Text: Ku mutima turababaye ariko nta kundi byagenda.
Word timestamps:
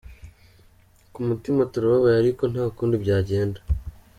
Ku 1.13 1.19
mutima 1.27 1.61
turababaye 1.71 2.17
ariko 2.19 2.43
nta 2.51 2.65
kundi 2.75 2.95
byagenda. 3.03 3.59